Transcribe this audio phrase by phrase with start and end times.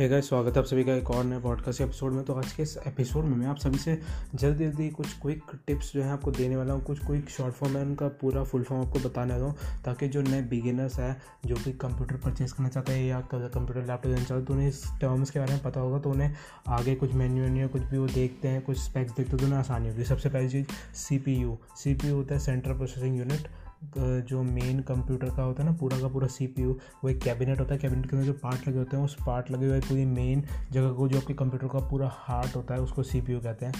[0.00, 2.52] Hey guys स्वागत है आप सभी का एक और नए पॉडकास्ट एपिसोड में। तो आज
[2.52, 3.98] के इस एपिसोड में मैं आप सभी से
[4.34, 7.76] जल्दी जल्दी कुछ क्विक टिप्स जो है आपको देने वाला हूँ। कुछ क्विक शॉर्ट फॉर्म
[7.76, 11.16] है, उनका पूरा फुल फॉर्म आपको बताने वाला हूँ, ताकि जो नए बिगिनर्स हैं,
[11.46, 14.82] जो भी कंप्यूटर परचेज़ करना चाहते हैं या कंप्यूटर लैपटॉप देना चाहते तो उन्हें इस
[15.00, 16.34] टर्म्स के बारे में पता होगा तो उन्हें
[16.68, 19.58] आगे कुछ मेन्यू वेन्यू कुछ भी वो देखते हैं, कुछ स्पेक्स देखते हैं तो उन्हें
[19.58, 23.18] आसानी होगी। सबसे पहली चीज़ C P U C P U होता है सेंट्रल प्रोसेसिंग
[23.18, 23.48] यूनिट
[23.84, 27.18] जो मेन कंप्यूटर का होता है ना, पूरा का पूरा सी पी यू वो एक
[27.18, 29.80] कैबिनेट होता है। कैबिनेट के अंदर जो पार्ट लगे होते हैं, उस पार्ट लगे हुए
[29.80, 33.32] पूरी मेन जगह को, जो आपके कंप्यूटर का पूरा हार्ट होता है, उसको सी पी
[33.32, 33.72] यू कहते हैं,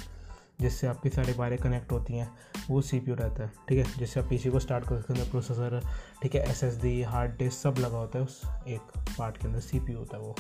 [0.60, 2.30] जिससे आपकी सारी वायरें कनेक्ट होती हैं।
[2.70, 3.98] वो सी पी रहता है, ठीक है?
[3.98, 5.80] जिससे आप पी सी को स्टार्ट कर सकते हैं प्रोसेसर
[6.22, 6.50] ठीक है?
[6.50, 9.80] S S D hard disk सब लगा होता है उस एक पार्ट के अंदर सी
[9.80, 10.34] पी यू होता है वो।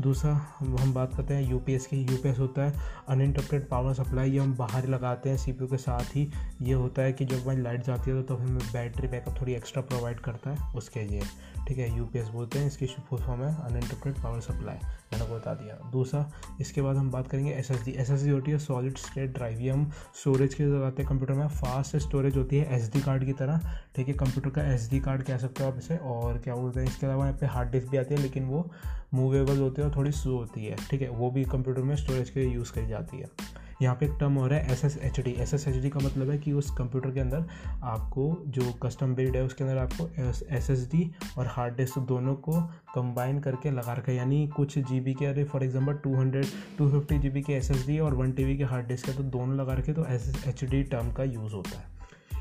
[0.00, 4.54] दूसरा हम बात करते हैं यूपीएस की। यूपीएस होता है अनइंटरप्टेड पावर सप्लाई ये हम
[4.56, 6.30] बाहर लगाते हैं सीपीयू के साथ ही।
[6.62, 9.82] ये होता है कि जब हमारी लाइट जाती है तो हमें बैटरी बैकअप थोड़ी एक्स्ट्रा
[9.82, 11.22] प्रोवाइड करता है उसके लिए।
[11.68, 14.78] ठीक है यूपीएस बोलते हैं, इसकी फुल फॉर्म है अनइंटरप्टेड पावर सप्लाई
[15.12, 16.24] मैंने आपको बता दिया। दूसरा,
[16.60, 19.32] इसके बाद हम बात करेंगे S S D S S D होती है सॉलिड स्टेट
[19.34, 23.00] ड्राइव ये हम स्टोरेज के लगाते हैं कंप्यूटर में फास्ट स्टोरेज होती है एस डी
[23.00, 23.60] कार्ड की तरह।
[23.96, 26.80] ठीक है कंप्यूटर का एस डी कार्ड कह सकते हो आप इसे, और क्या बोलते
[26.80, 28.70] हैं, इसके अलावा यहाँ पे हार्ड डिस्क भी आती है, लेकिन वो
[29.14, 32.30] मूवेबल होती है और थोड़ी स्लो होती है। ठीक है, वो भी कंप्यूटर में स्टोरेज
[32.30, 34.96] के लिए यूज़ करी जाती है। यहाँ पे एक टर्म हो रहा है S S
[34.98, 37.44] H D S S H D का मतलब है कि उस कंप्यूटर के अंदर
[37.84, 40.08] आपको जो कस्टम बिल्ड है, उसके अंदर आपको
[40.54, 42.60] एस एस डी और हार्ड डिस्क दोनों को
[42.94, 46.46] कंबाइन करके लगा रखा है। यानी कुछ जी बी के, अरे for example two hundred
[46.78, 49.08] two fifty G B के एस एस डी और वन टी बी के हार्ड डिस्क
[49.08, 51.88] है तो दोनों लगा रखे तो S S H D term का यूज़ होता है।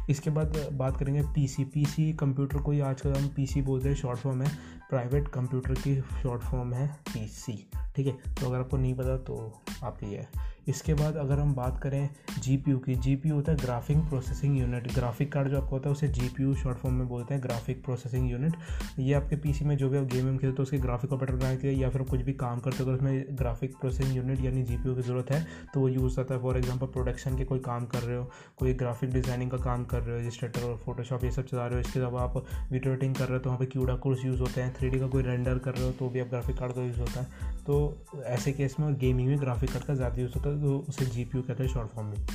[0.10, 4.20] इसके बाद बात करेंगे पीसी पीसी कंप्यूटर को। ही आजकल हम पीसी बोलते हैं शॉर्ट
[4.20, 4.50] फॉर्म है
[4.90, 7.54] प्राइवेट कंप्यूटर की शॉर्ट फॉर्म है पीसी
[7.96, 8.14] ठीक है?
[8.14, 9.36] तो अगर आपको नहीं पता तो
[9.84, 10.26] आप ये
[10.70, 14.92] इसके बाद अगर हम बात करें जीपीयू की जी होता है graphic processing unit.
[14.94, 18.30] Graphic card जो आपको होता है, उसे जी शॉर्ट फॉर्म में बोलते हैं, ग्राफिक प्रोसेसिंग
[18.32, 18.54] यूनिट।
[19.00, 21.58] ये आपके पीसी में जो भी आप गेम वेम खेलते हो उसके ग्राफिक ऑपरेटर बनाने
[21.58, 24.76] के लिए या फिर कुछ भी काम करते हो उसमें ग्राफिक प्रोसेसिंग यूनिट यानी जी
[24.76, 28.02] की ज़रूरत है तो वो यूज़ आता है। फॉर एग्ज़ाम्पल प्रोडक्शन के कोई काम कर
[28.02, 31.46] रहे हो, कोई ग्राफिक डिज़ाइनिंग का काम कर रहे हो रजिस्ट्रेटर और फोटोशॉप ये सब
[31.46, 32.38] चला रहे हो, इसके अलावा आप
[32.72, 35.08] वीडियो एडिटिंग कर रहे हो तो वहाँ पर क्यूडा कोर्स यूज़ होते हैं थ्री का
[35.08, 38.24] कोई रेंडर कर रहे हो तो भी आप ग्राफिक कार्ड का यूज़ होता है। तो
[38.26, 41.06] ऐसे केस में और गेमिंग में ग्राफिक कार्ड का ज़्यादा यूज़ होता है तो उसे
[41.06, 42.26] जी पी यू कहते हैं शॉर्ट फॉर्म में।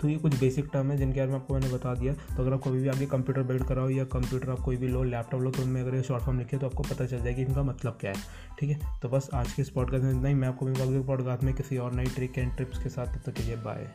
[0.00, 2.52] तो ये कुछ बेसिक टर्म है जिनके बारे में आपको मैंने बता दिया। तो अगर
[2.52, 5.50] आप कभी भी आगे कंप्यूटर बिल्ड कराओ या कंप्यूटर आप कोई भी लो लैपटॉप लो
[5.50, 7.98] तो उनमें अगर ये शॉर्ट फॉर्म लिखे तो आपको पता चल जाएगा कि इनका मतलब
[8.00, 8.22] क्या है।
[8.60, 9.00] ठीक है?
[9.02, 11.78] तो बस आज के इस पॉडकास्ट में इतना ही। मैं आपको अगले पॉडकास्ट में किसी
[11.78, 13.90] और नई ट्रिक एंड ट्रिप्स के साथ। तब तक के लिए बाय